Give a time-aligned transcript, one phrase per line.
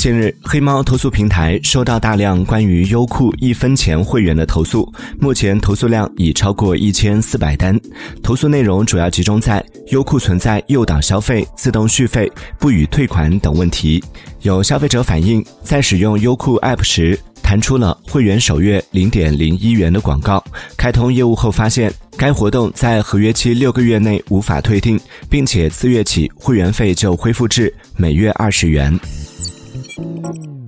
[0.00, 7.78] 近日，黑猫投诉平台收到大量关于优酷一分钱会员的投诉，目前投诉量已超过一千四百单。
[8.22, 14.02] 投诉内容主要集中在优酷存在诱导消费、自动续费、不予退款等问题。
[14.40, 20.42] 有消费者反映，在使用优酷 App 时，弹出了会员首月零点零一元的广告。
[20.78, 24.98] 开通业务后发现，该活动在合约期六个月内无法退订，
[25.28, 28.98] 并且次月起会员费就恢复至每月二十元。
[30.00, 30.59] Música